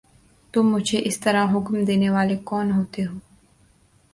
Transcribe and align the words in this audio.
تم 0.53 0.69
مجھے 0.71 1.01
اس 1.03 1.19
طرح 1.19 1.45
حکم 1.53 1.83
دینے 1.85 2.09
والے 2.09 2.37
کون 2.43 2.71
ہوتے 2.71 3.05
ہو؟ 3.05 3.17